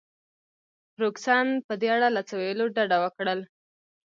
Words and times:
فرګوسن 0.93 1.47
په 1.67 1.73
دې 1.81 1.87
اړه 1.95 2.09
له 2.15 2.21
څه 2.27 2.33
ویلو 2.39 2.65
ډډه 2.75 2.97
وکړل. 3.03 3.39